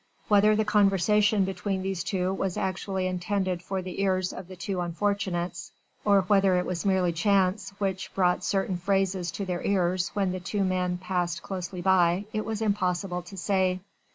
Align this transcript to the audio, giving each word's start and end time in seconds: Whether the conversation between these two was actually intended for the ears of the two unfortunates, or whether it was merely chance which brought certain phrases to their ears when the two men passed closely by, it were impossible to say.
Whether 0.29 0.55
the 0.55 0.65
conversation 0.65 1.45
between 1.45 1.83
these 1.83 2.03
two 2.03 2.33
was 2.33 2.57
actually 2.57 3.05
intended 3.05 3.61
for 3.61 3.83
the 3.83 4.01
ears 4.01 4.33
of 4.33 4.47
the 4.47 4.55
two 4.55 4.81
unfortunates, 4.81 5.71
or 6.03 6.21
whether 6.21 6.57
it 6.57 6.65
was 6.65 6.87
merely 6.87 7.13
chance 7.13 7.69
which 7.77 8.11
brought 8.15 8.43
certain 8.43 8.77
phrases 8.77 9.29
to 9.33 9.45
their 9.45 9.61
ears 9.61 10.09
when 10.15 10.31
the 10.31 10.39
two 10.39 10.63
men 10.63 10.97
passed 10.97 11.43
closely 11.43 11.83
by, 11.83 12.25
it 12.33 12.45
were 12.45 12.55
impossible 12.61 13.21
to 13.21 13.37
say. 13.37 13.79